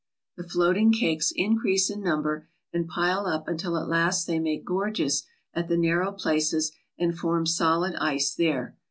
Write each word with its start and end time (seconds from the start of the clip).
The 0.35 0.49
floating 0.49 0.91
cakes 0.91 1.31
increase 1.35 1.91
in 1.91 2.01
number, 2.01 2.47
and 2.73 2.87
pile 2.87 3.27
up 3.27 3.47
until 3.47 3.77
at 3.77 3.87
last 3.87 4.25
they 4.25 4.39
make 4.39 4.65
gorges 4.65 5.27
at 5.53 5.67
the 5.67 5.77
narrow 5.77 6.11
places 6.11 6.71
and 6.97 7.15
form 7.15 7.45
solid 7.45 7.93
ice 7.97 8.33
there. 8.33 8.75